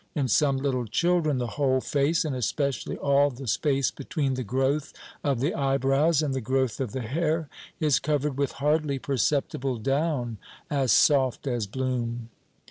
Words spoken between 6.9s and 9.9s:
the hair, is covered with hardly perceptible